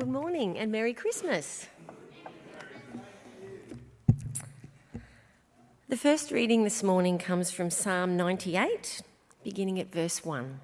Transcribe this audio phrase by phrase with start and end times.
[0.00, 1.66] Good morning and Merry Christmas.
[5.90, 9.02] The first reading this morning comes from Psalm 98,
[9.44, 10.60] beginning at verse 1.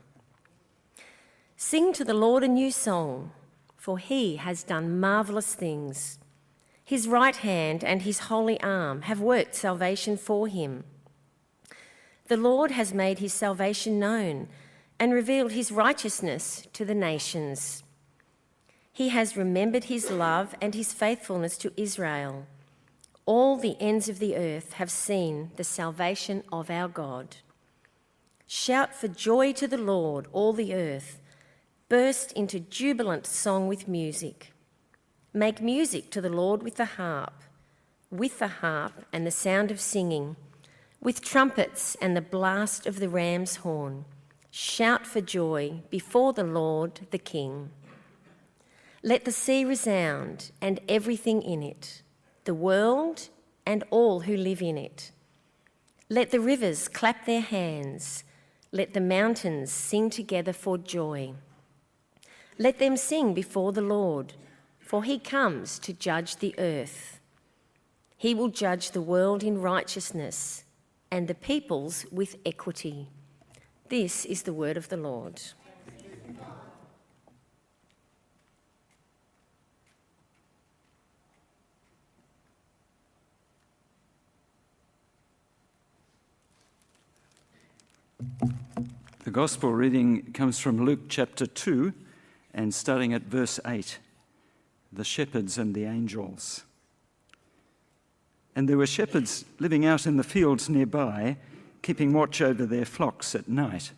[1.55, 3.33] Sing to the Lord a new song,
[3.77, 6.19] for he has done marvellous things.
[6.83, 10.85] His right hand and his holy arm have worked salvation for him.
[12.29, 14.49] The Lord has made his salvation known
[14.99, 17.83] and revealed his righteousness to the nations.
[18.97, 22.47] He has remembered his love and his faithfulness to Israel.
[23.27, 27.37] All the ends of the earth have seen the salvation of our God.
[28.47, 31.21] Shout for joy to the Lord, all the earth.
[31.91, 34.55] Burst into jubilant song with music.
[35.35, 37.43] Make music to the Lord with the harp,
[38.11, 40.37] with the harp and the sound of singing,
[41.03, 44.07] with trumpets and the blast of the ram's horn.
[44.51, 47.73] Shout for joy before the Lord the King.
[49.03, 52.03] Let the sea resound and everything in it,
[52.45, 53.29] the world
[53.65, 55.13] and all who live in it.
[56.09, 58.25] Let the rivers clap their hands.
[58.73, 61.35] Let the mountains sing together for joy.
[62.59, 64.35] Let them sing before the Lord,
[64.79, 67.21] for he comes to judge the earth.
[68.17, 70.65] He will judge the world in righteousness
[71.11, 73.09] and the peoples with equity.
[73.89, 75.41] This is the word of the Lord.
[89.37, 91.93] Gospel reading comes from Luke chapter 2
[92.55, 93.99] and starting at verse 8
[94.91, 96.65] the shepherds and the angels.
[98.55, 101.37] And there were shepherds living out in the fields nearby,
[101.83, 103.91] keeping watch over their flocks at night.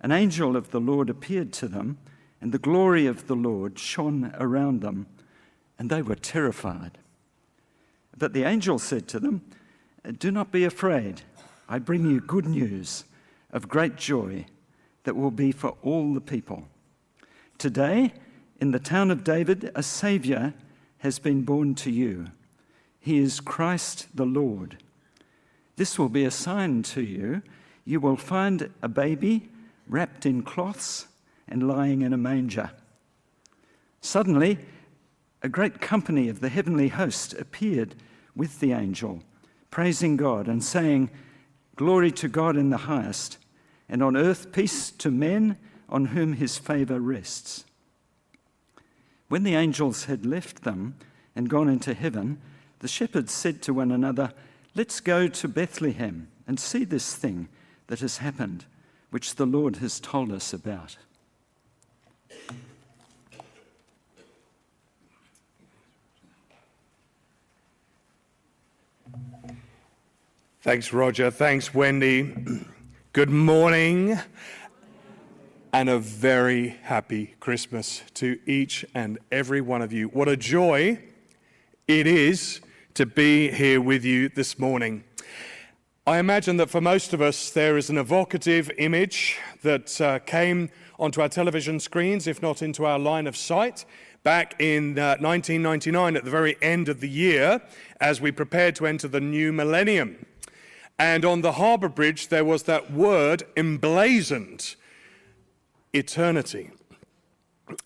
[0.00, 1.98] An angel of the Lord appeared to them,
[2.40, 5.06] and the glory of the Lord shone around them,
[5.78, 6.98] and they were terrified.
[8.16, 9.42] But the angel said to them,
[10.18, 11.22] Do not be afraid.
[11.68, 13.04] I bring you good news
[13.50, 14.46] of great joy
[15.04, 16.68] that will be for all the people.
[17.56, 18.12] Today,
[18.60, 20.54] in the town of David, a Saviour
[20.98, 22.26] has been born to you.
[23.00, 24.82] He is Christ the Lord.
[25.76, 27.42] This will be a sign to you.
[27.84, 29.48] You will find a baby
[29.88, 31.06] wrapped in cloths
[31.48, 32.70] and lying in a manger.
[34.00, 34.58] Suddenly,
[35.42, 37.94] a great company of the heavenly host appeared
[38.34, 39.22] with the angel,
[39.70, 41.10] praising God and saying,
[41.78, 43.38] Glory to God in the highest,
[43.88, 45.56] and on earth peace to men
[45.88, 47.64] on whom his favour rests.
[49.28, 50.96] When the angels had left them
[51.36, 52.40] and gone into heaven,
[52.80, 54.32] the shepherds said to one another,
[54.74, 57.46] Let's go to Bethlehem and see this thing
[57.86, 58.64] that has happened,
[59.10, 60.96] which the Lord has told us about.
[70.60, 71.30] Thanks, Roger.
[71.30, 72.34] Thanks, Wendy.
[73.12, 74.18] Good morning
[75.72, 80.08] and a very happy Christmas to each and every one of you.
[80.08, 80.98] What a joy
[81.86, 82.60] it is
[82.94, 85.04] to be here with you this morning.
[86.08, 90.70] I imagine that for most of us, there is an evocative image that uh, came
[90.98, 93.84] onto our television screens, if not into our line of sight,
[94.24, 97.62] back in uh, 1999 at the very end of the year
[98.00, 100.26] as we prepared to enter the new millennium.
[100.98, 104.74] And on the harbour bridge, there was that word emblazoned
[105.92, 106.70] eternity.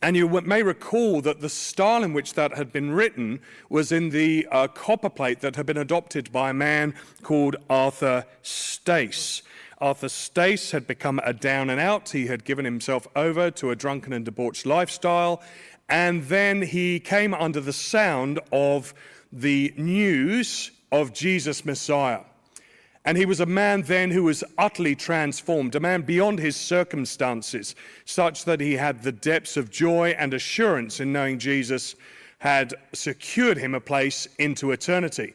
[0.00, 4.10] And you may recall that the style in which that had been written was in
[4.10, 9.42] the uh, copper plate that had been adopted by a man called Arthur Stace.
[9.78, 12.10] Arthur Stace had become a down and out.
[12.10, 15.42] He had given himself over to a drunken and debauched lifestyle.
[15.88, 18.94] And then he came under the sound of
[19.32, 22.20] the news of Jesus Messiah.
[23.04, 27.74] And he was a man then who was utterly transformed, a man beyond his circumstances,
[28.04, 31.97] such that he had the depths of joy and assurance in knowing Jesus
[32.38, 35.34] had secured him a place into eternity.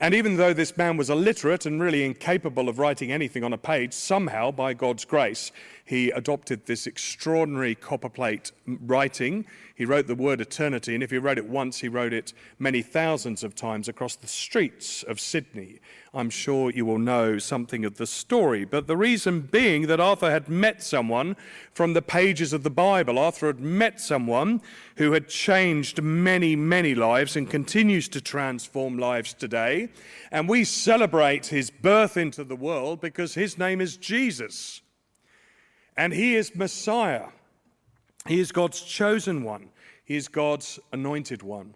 [0.00, 3.58] And even though this man was illiterate and really incapable of writing anything on a
[3.58, 5.50] page, somehow, by God's grace,
[5.88, 9.46] he adopted this extraordinary copperplate writing.
[9.74, 12.82] He wrote the word eternity, and if he wrote it once, he wrote it many
[12.82, 15.78] thousands of times across the streets of Sydney.
[16.12, 18.66] I'm sure you will know something of the story.
[18.66, 21.36] But the reason being that Arthur had met someone
[21.72, 23.18] from the pages of the Bible.
[23.18, 24.60] Arthur had met someone
[24.96, 29.88] who had changed many, many lives and continues to transform lives today.
[30.30, 34.82] And we celebrate his birth into the world because his name is Jesus.
[35.98, 37.26] And he is Messiah.
[38.28, 39.70] He is God's chosen one.
[40.04, 41.74] He is God's anointed one.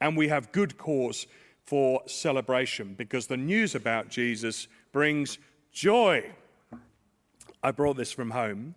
[0.00, 1.28] And we have good cause
[1.64, 5.38] for celebration because the news about Jesus brings
[5.72, 6.32] joy.
[7.62, 8.74] I brought this from home.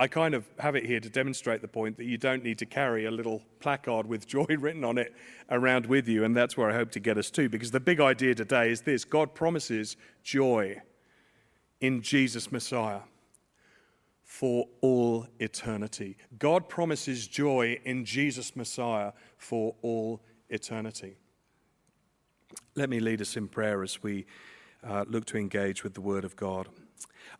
[0.00, 2.66] I kind of have it here to demonstrate the point that you don't need to
[2.66, 5.14] carry a little placard with joy written on it
[5.48, 7.48] around with you, and that's where I hope to get us to.
[7.48, 10.82] Because the big idea today is this God promises joy
[11.80, 13.02] in Jesus Messiah
[14.24, 16.16] for all eternity.
[16.38, 21.16] God promises joy in Jesus Messiah for all eternity.
[22.74, 24.26] Let me lead us in prayer as we
[24.86, 26.68] uh, look to engage with the Word of God.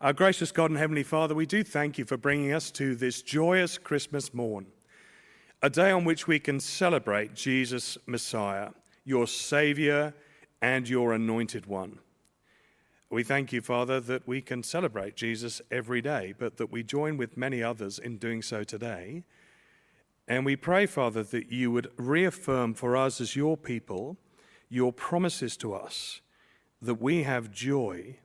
[0.01, 3.21] Our gracious God and Heavenly Father, we do thank you for bringing us to this
[3.21, 4.67] joyous Christmas morn,
[5.61, 8.69] a day on which we can celebrate Jesus Messiah,
[9.05, 10.13] your Savior
[10.61, 11.99] and your Anointed One.
[13.13, 17.15] We thank you, Father, that we can celebrate Jesus every day, but that we join
[17.15, 19.21] with many others in doing so today.
[20.27, 24.17] And we pray, Father, that you would reaffirm for us as your people
[24.67, 26.21] your promises to us
[26.81, 28.17] that we have joy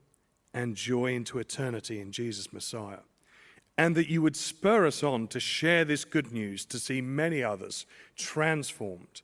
[0.54, 3.00] and joy into eternity in Jesus Messiah.
[3.76, 7.42] And that you would spur us on to share this good news, to see many
[7.42, 7.84] others
[8.16, 9.20] transformed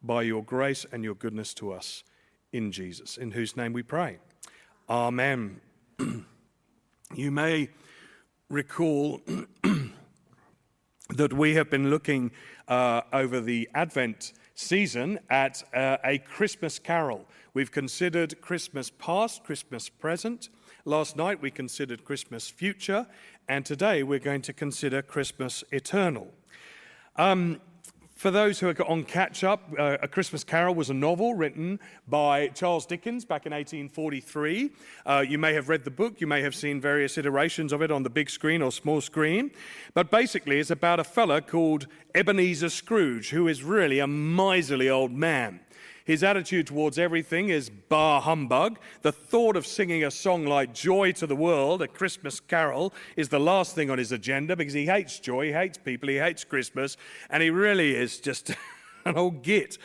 [0.00, 2.04] by your grace and your goodness to us
[2.52, 4.20] in Jesus, in whose name we pray.
[4.90, 5.60] Amen.
[7.14, 7.70] you may
[8.48, 9.22] recall
[11.10, 12.32] that we have been looking
[12.68, 17.24] uh, over the Advent season at uh, a Christmas carol.
[17.54, 20.48] We've considered Christmas past, Christmas present,
[20.86, 23.06] Last night we considered Christmas future,
[23.48, 26.28] and today we're going to consider Christmas eternal.
[27.16, 27.60] Um,
[28.20, 31.80] for those who are on catch up, uh, A Christmas Carol was a novel written
[32.06, 34.70] by Charles Dickens back in 1843.
[35.06, 37.90] Uh, you may have read the book, you may have seen various iterations of it
[37.90, 39.50] on the big screen or small screen.
[39.94, 45.12] But basically, it's about a fella called Ebenezer Scrooge, who is really a miserly old
[45.12, 45.60] man.
[46.10, 48.80] His attitude towards everything is bah humbug.
[49.02, 53.28] The thought of singing a song like Joy to the World, a Christmas carol, is
[53.28, 56.42] the last thing on his agenda because he hates joy, he hates people, he hates
[56.42, 56.96] Christmas,
[57.30, 58.50] and he really is just.
[59.06, 59.78] an old git.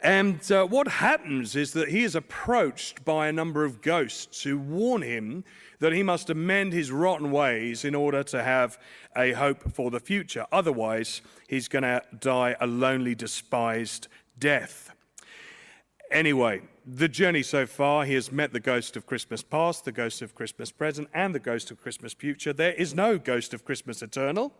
[0.00, 4.56] And uh, what happens is that he is approached by a number of ghosts who
[4.56, 5.44] warn him
[5.80, 8.78] that he must amend his rotten ways in order to have
[9.14, 10.46] a hope for the future.
[10.50, 14.94] Otherwise, he's going to die a lonely, despised death.
[16.14, 20.22] Anyway, the journey so far, he has met the ghost of Christmas past, the ghost
[20.22, 22.52] of Christmas present, and the ghost of Christmas future.
[22.52, 24.54] There is no ghost of Christmas eternal.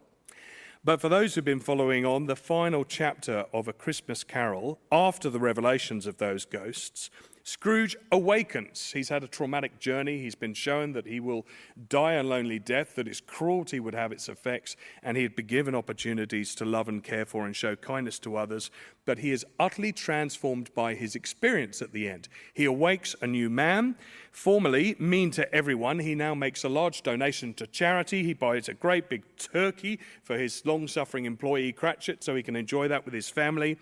[0.83, 5.31] But for those who've been following on, the final chapter of A Christmas Carol, after
[5.31, 7.09] the revelations of those ghosts,
[7.46, 8.93] Scrooge awakens.
[8.93, 10.19] He's had a traumatic journey.
[10.19, 11.46] He's been shown that he will
[11.91, 15.75] die a lonely death, that his cruelty would have its effects, and he'd be given
[15.75, 18.70] opportunities to love and care for and show kindness to others.
[19.05, 22.31] But he is utterly transformed by his experience at the end.
[22.55, 23.97] He awakes a new man.
[24.32, 28.25] Formerly mean to everyone, he now makes a large donation to charity.
[28.25, 32.56] He buys a great big turkey for his long suffering employee Cratchit so he can
[32.56, 33.76] enjoy that with his family.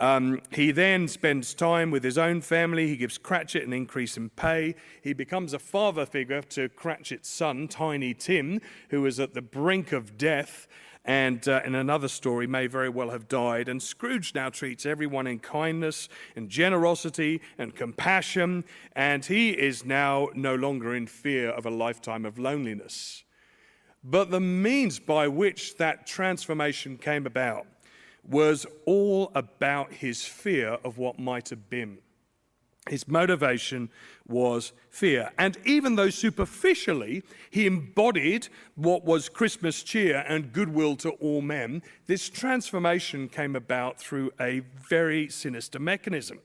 [0.00, 2.88] Um, he then spends time with his own family.
[2.88, 4.74] He gives Cratchit an increase in pay.
[5.02, 8.60] He becomes a father figure to Cratchit's son, Tiny Tim,
[8.90, 10.66] who is at the brink of death
[11.04, 13.68] and uh, in another story may very well have died.
[13.68, 18.64] And Scrooge now treats everyone in kindness and generosity and compassion,
[18.96, 23.22] and he is now no longer in fear of a lifetime of loneliness.
[24.02, 27.66] But the means by which that transformation came about
[28.28, 31.98] was all about his fear of what might have been.
[32.88, 33.88] His motivation
[34.28, 35.30] was fear.
[35.38, 41.82] And even though superficially he embodied what was Christmas cheer and goodwill to all men,
[42.06, 46.40] this transformation came about through a very sinister mechanism.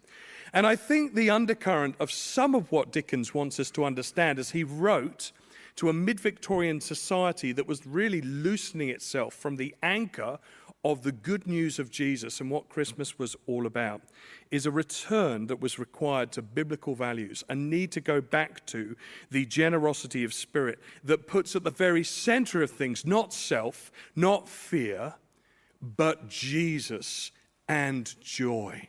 [0.54, 4.52] And I think the undercurrent of some of what Dickens wants us to understand as
[4.52, 5.34] he wrote
[5.76, 10.40] to a mid Victorian society that was really loosening itself from the anchor
[10.84, 14.02] of the good news of Jesus and what Christmas was all about
[14.50, 18.96] is a return that was required to biblical values, a need to go back to
[19.30, 24.48] the generosity of spirit that puts at the very center of things not self, not
[24.48, 25.16] fear,
[25.82, 27.32] but Jesus
[27.68, 28.88] and joy.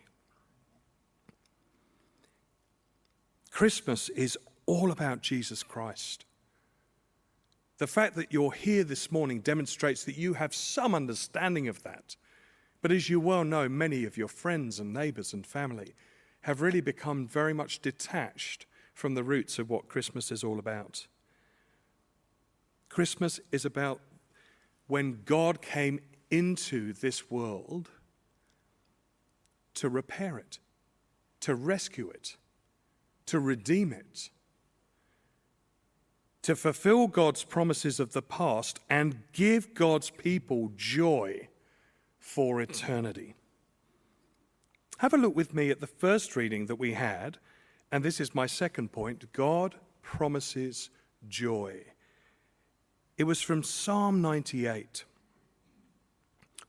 [3.51, 6.25] Christmas is all about Jesus Christ.
[7.81, 12.15] The fact that you're here this morning demonstrates that you have some understanding of that.
[12.83, 15.95] But as you well know, many of your friends and neighbors and family
[16.43, 21.07] have really become very much detached from the roots of what Christmas is all about.
[22.91, 24.03] Christmas is about
[24.87, 27.89] when God came into this world
[29.73, 30.59] to repair it,
[31.41, 32.37] to rescue it,
[33.25, 34.29] to redeem it,
[36.43, 41.49] to fulfill God's promises of the past and give God's people joy
[42.19, 43.35] for eternity.
[44.99, 47.39] Have a look with me at the first reading that we had,
[47.91, 50.91] and this is my second point God promises
[51.29, 51.85] joy.
[53.17, 55.05] It was from Psalm 98.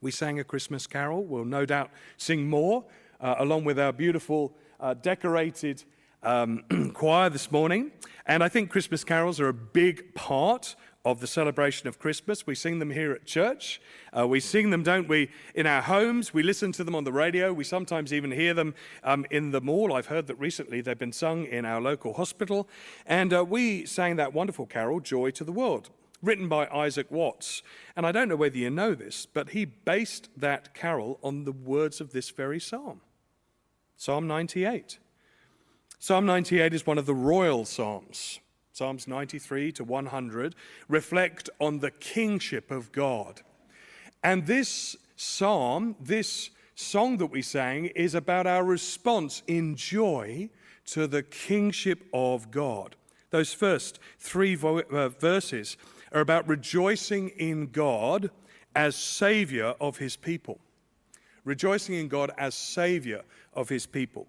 [0.02, 1.24] We sang a Christmas carol.
[1.24, 2.86] We'll no doubt sing more,
[3.20, 5.84] uh, along with our beautiful uh, decorated
[6.24, 7.92] um, choir this morning.
[8.26, 12.46] And I think Christmas carols are a big part of the celebration of Christmas.
[12.46, 13.82] We sing them here at church.
[14.16, 16.34] Uh, we sing them, don't we, in our homes.
[16.34, 17.52] We listen to them on the radio.
[17.52, 19.94] We sometimes even hear them um, in the mall.
[19.94, 22.70] I've heard that recently they've been sung in our local hospital.
[23.06, 25.90] And uh, we sang that wonderful carol, Joy to the World,
[26.22, 27.64] written by Isaac Watts.
[27.96, 31.52] And I don't know whether you know this, but he based that carol on the
[31.52, 33.02] words of this very psalm
[33.98, 34.98] Psalm 98.
[36.04, 38.40] Psalm 98 is one of the royal psalms.
[38.72, 40.56] Psalms 93 to 100
[40.88, 43.42] reflect on the kingship of God.
[44.24, 50.50] And this psalm, this song that we sang, is about our response in joy
[50.88, 52.96] to the kingship of God.
[53.30, 55.78] Those first three vo- uh, verses
[56.12, 58.32] are about rejoicing in God
[58.76, 60.58] as Savior of His people.
[61.46, 63.22] Rejoicing in God as Savior
[63.54, 64.26] of His people.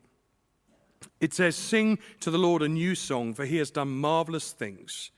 [1.20, 5.10] It says, Sing to the Lord a new song, for he has done marvelous things.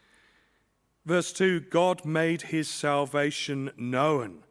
[1.04, 4.44] Verse 2 God made his salvation known.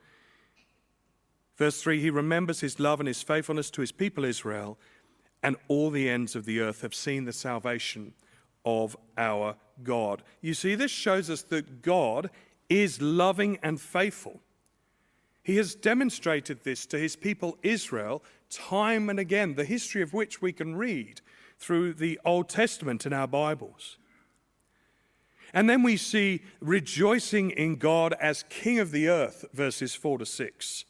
[1.57, 4.77] Verse 3 He remembers his love and his faithfulness to his people Israel,
[5.41, 8.13] and all the ends of the earth have seen the salvation
[8.65, 10.23] of our God.
[10.41, 12.29] You see, this shows us that God
[12.69, 14.41] is loving and faithful.
[15.43, 20.41] He has demonstrated this to his people Israel time and again, the history of which
[20.41, 21.21] we can read
[21.59, 23.97] through the Old Testament in our Bibles.
[25.53, 30.25] And then we see rejoicing in God as King of the earth, verses 4 to
[30.25, 30.85] 6.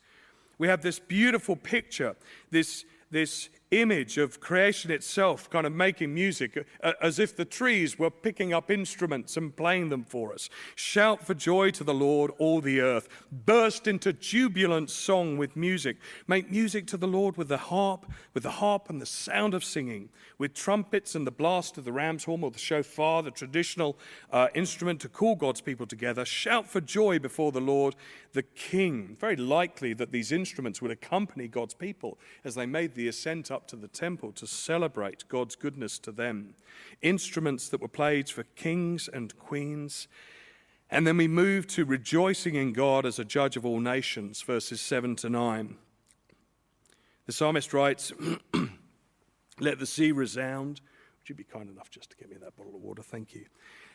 [0.57, 2.15] We have this beautiful picture,
[2.49, 3.49] this, this
[3.81, 8.53] image of creation itself kind of making music uh, as if the trees were picking
[8.53, 10.49] up instruments and playing them for us.
[10.75, 13.07] Shout for joy to the Lord, all the earth.
[13.31, 15.97] Burst into jubilant song with music.
[16.27, 19.63] Make music to the Lord with the harp, with the harp and the sound of
[19.63, 23.97] singing, with trumpets and the blast of the ram's horn or the shofar, the traditional
[24.31, 26.25] uh, instrument to call God's people together.
[26.25, 27.95] Shout for joy before the Lord,
[28.33, 29.15] the King.
[29.19, 33.62] Very likely that these instruments would accompany God's people as they made the ascent up
[33.69, 36.55] to the temple to celebrate God's goodness to them.
[37.01, 40.07] Instruments that were played for kings and queens.
[40.89, 44.81] And then we move to rejoicing in God as a judge of all nations, verses
[44.81, 45.75] 7 to 9.
[47.25, 48.11] The psalmist writes,
[49.59, 50.81] Let the sea resound.
[51.19, 53.01] Would you be kind enough just to get me that bottle of water?
[53.01, 53.45] Thank you.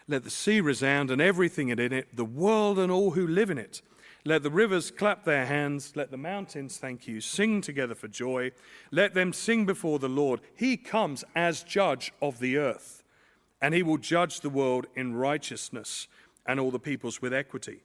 [0.07, 3.59] Let the sea resound and everything in it, the world and all who live in
[3.59, 3.83] it.
[4.25, 5.93] Let the rivers clap their hands.
[5.95, 7.21] Let the mountains thank you.
[7.21, 8.53] Sing together for joy.
[8.91, 10.41] Let them sing before the Lord.
[10.55, 13.03] He comes as judge of the earth,
[13.63, 16.09] and he will judge the world in righteousness
[16.45, 17.83] and all the peoples with equity.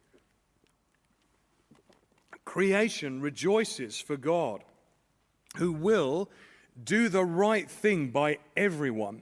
[2.46, 4.64] Creation rejoices for God,
[5.58, 6.30] who will
[6.84, 9.22] do the right thing by everyone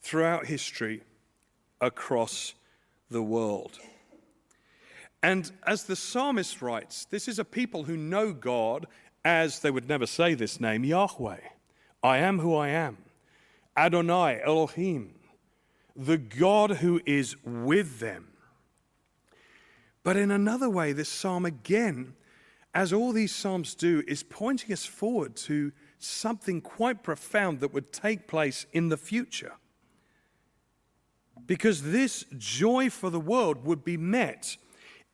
[0.00, 1.02] throughout history
[1.80, 2.54] across
[3.10, 3.78] the world.
[5.22, 8.86] And as the psalmist writes, this is a people who know God
[9.24, 11.38] as they would never say this name Yahweh.
[12.02, 12.98] I am who I am.
[13.76, 15.14] Adonai, Elohim,
[15.94, 18.28] the God who is with them.
[20.02, 22.14] But in another way, this psalm again,
[22.74, 27.92] as all these psalms do, is pointing us forward to something quite profound that would
[27.92, 29.52] take place in the future.
[31.46, 34.56] Because this joy for the world would be met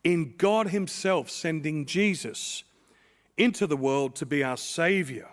[0.05, 2.65] in God Himself sending Jesus
[3.37, 5.29] into the world to be our Savior.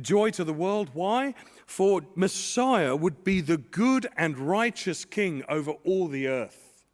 [0.00, 0.90] Joy to the world.
[0.92, 1.34] Why?
[1.66, 6.84] For Messiah would be the good and righteous King over all the earth.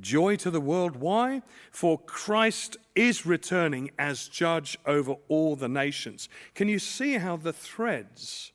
[0.00, 0.96] Joy to the world.
[0.96, 1.42] Why?
[1.70, 6.28] For Christ is returning as judge over all the nations.
[6.54, 8.52] Can you see how the threads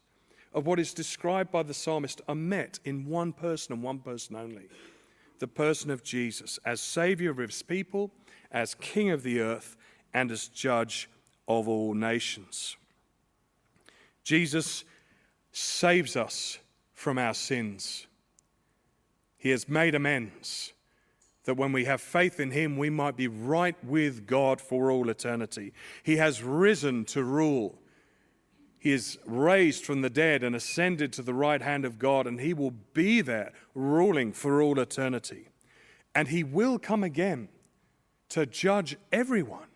[0.53, 4.35] of what is described by the psalmist are met in one person and one person
[4.35, 4.67] only?
[5.39, 8.11] The person of Jesus as Savior of his people,
[8.51, 9.75] as King of the earth,
[10.13, 11.09] and as Judge
[11.47, 12.77] of all nations.
[14.23, 14.83] Jesus
[15.51, 16.57] saves us
[16.93, 18.07] from our sins.
[19.37, 20.73] He has made amends
[21.43, 25.09] that when we have faith in him, we might be right with God for all
[25.09, 25.73] eternity.
[26.01, 27.77] He has risen to rule.
[28.85, 32.39] He is raised from the dead and ascended to the right hand of God, and
[32.39, 35.47] he will be there ruling for all eternity.
[36.13, 37.49] And he will come again
[38.29, 39.69] to judge everyone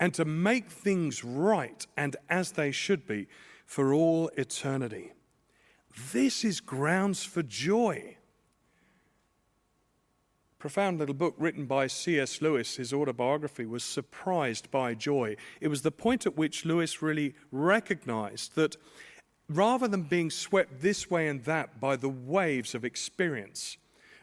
[0.00, 3.28] and to make things right and as they should be
[3.64, 5.12] for all eternity.
[6.12, 8.15] This is grounds for joy.
[10.58, 12.40] Profound little book written by C.S.
[12.40, 15.36] Lewis, his autobiography, was Surprised by Joy.
[15.60, 18.76] It was the point at which Lewis really recognized that
[19.50, 23.76] rather than being swept this way and that by the waves of experience,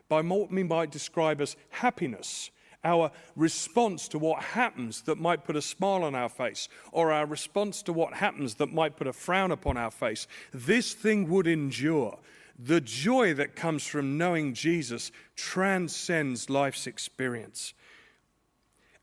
[0.10, 2.50] by what we might describe as happiness,
[2.84, 7.28] our response to what happens that might put a smile on our face, or our
[7.28, 11.48] response to what happens that might put a frown upon our face, this thing would
[11.48, 12.18] endure.
[12.58, 17.74] The joy that comes from knowing Jesus transcends life's experience.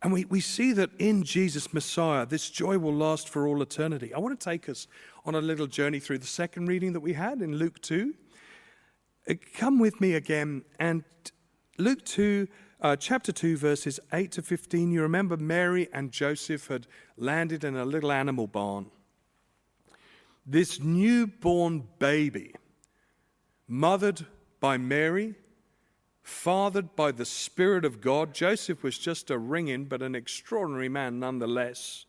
[0.02, 4.14] And we, we see that in Jesus Messiah, this joy will last for all eternity.
[4.14, 4.86] I want to take us
[5.26, 8.14] on a little journey through the second reading that we had in Luke 2.
[9.28, 11.04] Uh, come with me again, and
[11.76, 12.46] Luke 2
[12.82, 16.86] uh, chapter 2, verses 8 to 15, you remember Mary and Joseph had
[17.18, 18.86] landed in a little animal barn.
[20.46, 22.54] This newborn baby,
[23.70, 24.26] mothered
[24.60, 25.36] by Mary,
[26.22, 31.18] fathered by the Spirit of God, Joseph was just a ring-in, but an extraordinary man
[31.18, 32.04] nonetheless.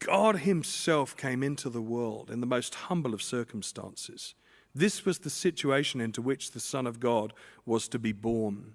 [0.00, 4.34] God Himself came into the world in the most humble of circumstances
[4.76, 7.32] this was the situation into which the Son of God
[7.64, 8.74] was to be born.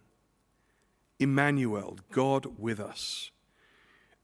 [1.19, 3.29] Emmanuel, God with us.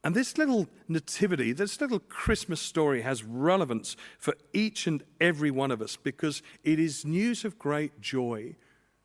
[0.04, 5.70] And this little nativity, this little Christmas story has relevance for each and every one
[5.70, 8.54] of us because it is news of great joy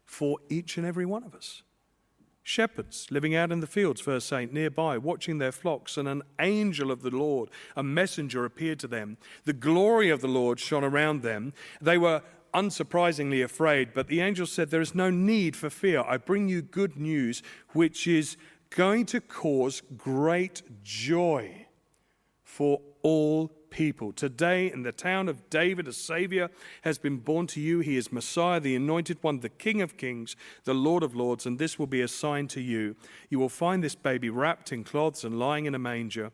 [0.06, 1.64] for each and every one of us.
[2.44, 6.92] Shepherds living out in the fields, verse 8, nearby, watching their flocks, and an angel
[6.92, 9.18] of the Lord, a messenger, appeared to them.
[9.46, 11.53] The glory of the Lord shone around them.
[11.82, 12.22] They were
[12.53, 16.01] unsurprisingly afraid, but the angel said, There is no need for fear.
[16.01, 18.36] I bring you good news, which is
[18.75, 21.68] going to cause great joy
[22.44, 24.12] for all people.
[24.12, 26.50] Today, in the town of David, a Savior
[26.81, 27.79] has been born to you.
[27.79, 31.57] He is Messiah, the Anointed One, the King of Kings, the Lord of Lords, and
[31.57, 32.96] this will be a sign to you.
[33.29, 36.31] You will find this baby wrapped in cloths and lying in a manger.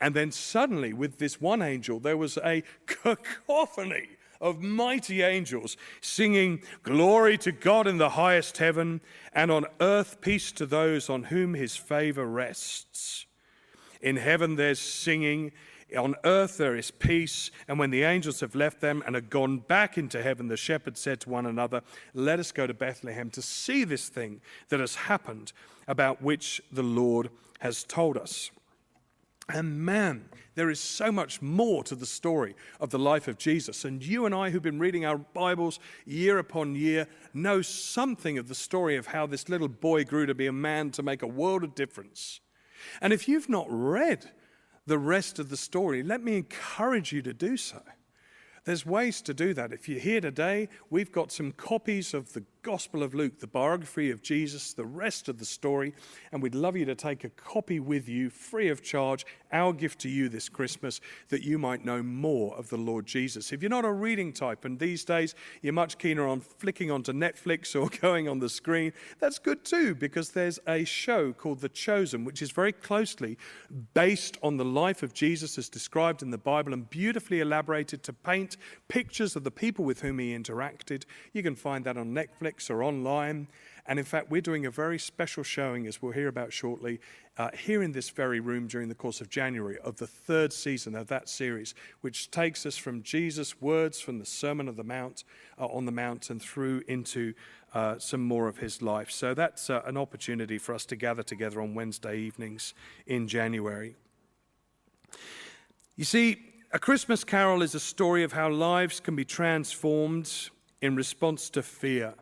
[0.00, 4.08] And then suddenly, with this one angel, there was a cacophony
[4.40, 9.00] of mighty angels singing, Glory to God in the highest heaven,
[9.32, 13.26] and on earth peace to those on whom his favor rests.
[14.00, 15.52] In heaven there's singing,
[15.96, 17.50] on earth there is peace.
[17.66, 21.00] And when the angels have left them and are gone back into heaven, the shepherds
[21.00, 24.94] said to one another, Let us go to Bethlehem to see this thing that has
[24.94, 25.52] happened,
[25.86, 28.50] about which the Lord has told us.
[29.48, 33.84] And man, there is so much more to the story of the life of Jesus.
[33.84, 38.48] And you and I, who've been reading our Bibles year upon year, know something of
[38.48, 41.26] the story of how this little boy grew to be a man to make a
[41.26, 42.40] world of difference.
[43.00, 44.30] And if you've not read
[44.86, 47.80] the rest of the story, let me encourage you to do so.
[48.68, 49.72] There's ways to do that.
[49.72, 54.10] If you're here today, we've got some copies of the Gospel of Luke, the biography
[54.10, 55.94] of Jesus, the rest of the story,
[56.32, 60.00] and we'd love you to take a copy with you free of charge, our gift
[60.00, 61.00] to you this Christmas,
[61.30, 63.52] that you might know more of the Lord Jesus.
[63.52, 67.14] If you're not a reading type, and these days you're much keener on flicking onto
[67.14, 71.70] Netflix or going on the screen, that's good too, because there's a show called The
[71.70, 73.38] Chosen, which is very closely
[73.94, 78.12] based on the life of Jesus as described in the Bible and beautifully elaborated to
[78.12, 78.57] paint
[78.88, 81.04] pictures of the people with whom he interacted.
[81.32, 83.48] You can find that on Netflix or online.
[83.86, 87.00] And in fact, we're doing a very special showing, as we'll hear about shortly,
[87.38, 90.94] uh, here in this very room during the course of January of the third season
[90.94, 95.24] of that series, which takes us from Jesus' words from the Sermon of the Mount
[95.58, 97.32] uh, on the Mount and through into
[97.72, 99.10] uh, some more of his life.
[99.10, 102.74] So that's uh, an opportunity for us to gather together on Wednesday evenings
[103.06, 103.94] in January.
[105.96, 106.38] You see,
[106.70, 110.50] A Christmas Carol is a story of how lives can be transformed
[110.82, 112.12] in response to fear.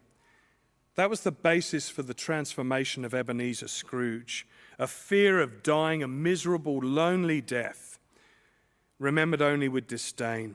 [0.94, 4.46] That was the basis for the transformation of Ebenezer Scrooge
[4.78, 7.98] a fear of dying a miserable, lonely death,
[8.98, 10.54] remembered only with disdain.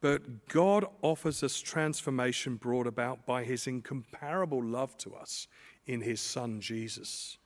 [0.00, 5.46] But God offers us transformation brought about by his incomparable love to us
[5.86, 7.38] in his son Jesus.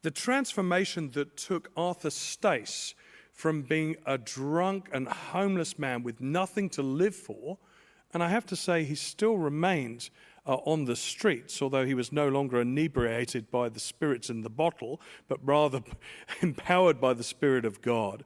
[0.00, 2.94] The transformation that took Arthur Stace
[3.32, 7.58] from being a drunk and homeless man with nothing to live for,
[8.12, 10.10] and I have to say, he still remains
[10.46, 14.50] uh, on the streets, although he was no longer inebriated by the spirits in the
[14.50, 15.82] bottle, but rather
[16.42, 18.24] empowered by the Spirit of God.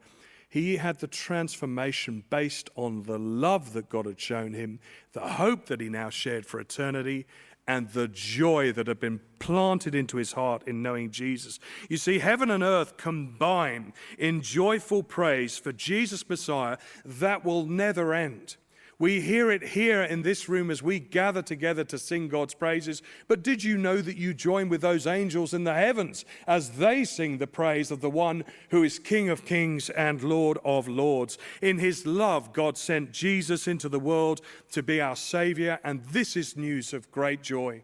[0.49, 4.81] He had the transformation based on the love that God had shown him,
[5.13, 7.27] the hope that he now shared for eternity,
[7.67, 11.59] and the joy that had been planted into his heart in knowing Jesus.
[11.89, 18.15] You see, heaven and earth combine in joyful praise for Jesus Messiah that will never
[18.15, 18.57] end.
[18.99, 23.03] We hear it here in this room as we gather together to sing God's praises.
[23.29, 27.05] But did you know that you join with those angels in the heavens as they
[27.05, 31.37] sing the praise of the one who is King of kings and Lord of lords?
[31.61, 34.41] In his love, God sent Jesus into the world
[34.73, 37.83] to be our Savior, and this is news of great joy.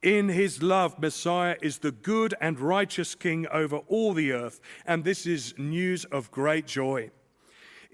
[0.00, 5.02] In his love, Messiah is the good and righteous King over all the earth, and
[5.02, 7.10] this is news of great joy.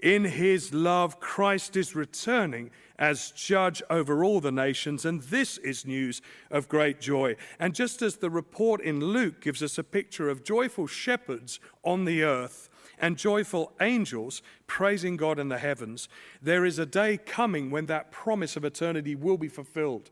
[0.01, 5.85] In his love, Christ is returning as judge over all the nations, and this is
[5.85, 7.35] news of great joy.
[7.59, 12.05] And just as the report in Luke gives us a picture of joyful shepherds on
[12.05, 12.67] the earth
[12.99, 16.09] and joyful angels praising God in the heavens,
[16.41, 20.09] there is a day coming when that promise of eternity will be fulfilled.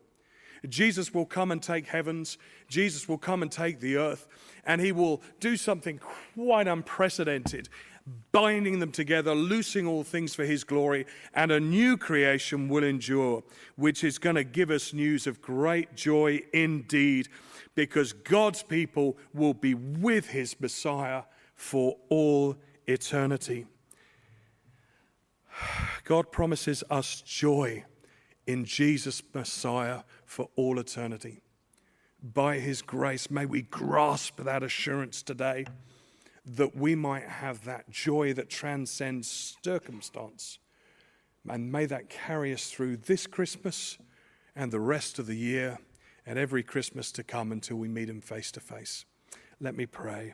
[0.68, 4.28] Jesus will come and take heavens, Jesus will come and take the earth,
[4.66, 6.00] and he will do something
[6.36, 7.70] quite unprecedented
[8.32, 13.44] binding them together, loosing all things for his glory, and a new creation will endure,
[13.76, 17.28] which is going to give us news of great joy indeed,
[17.76, 21.24] because God's people will be with his Messiah
[21.56, 22.56] for all
[22.88, 23.66] eternity.
[26.04, 27.84] God promises us joy
[28.48, 31.42] in Jesus Messiah for all eternity.
[32.22, 35.66] By his grace, may we grasp that assurance today
[36.56, 40.60] that we might have that joy that transcends circumstance.
[41.48, 43.98] And may that carry us through this Christmas
[44.56, 45.80] and the rest of the year
[46.26, 49.06] and every Christmas to come until we meet Him face to face.
[49.60, 50.34] Let me pray.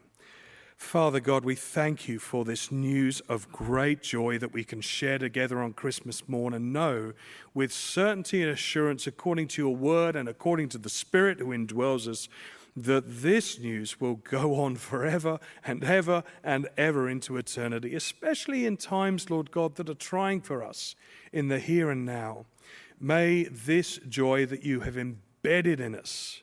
[0.78, 5.18] Father God, we thank you for this news of great joy that we can share
[5.18, 7.14] together on Christmas morn and know
[7.54, 12.08] with certainty and assurance, according to your word and according to the Spirit who indwells
[12.08, 12.28] us,
[12.76, 18.78] that this news will go on forever and ever and ever into eternity, especially in
[18.78, 20.96] times, Lord God, that are trying for us
[21.32, 22.46] in the here and now.
[23.00, 26.42] May this joy that you have embedded in us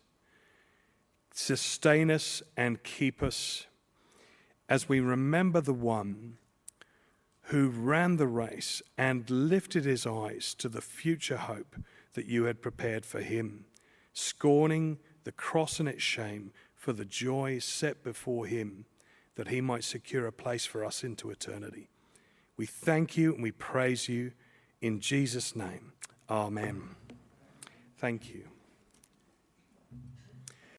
[1.35, 3.67] sustain us and keep us
[4.69, 6.37] as we remember the one
[7.47, 11.77] who ran the race and lifted his eyes to the future hope
[12.15, 13.65] that you had prepared for him,
[14.13, 18.87] scorning the cross and its shame for the joy set before him
[19.37, 21.89] that he might secure a place for us into eternity.
[22.57, 24.33] We thank you and we praise you
[24.81, 25.93] in Jesus' name.
[26.29, 26.97] Amen.
[27.99, 28.52] Thank you.